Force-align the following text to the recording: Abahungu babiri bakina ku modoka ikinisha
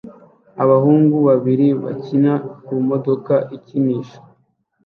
Abahungu 0.63 1.15
babiri 1.27 1.67
bakina 1.83 2.33
ku 2.63 2.73
modoka 2.89 3.33
ikinisha 3.57 4.17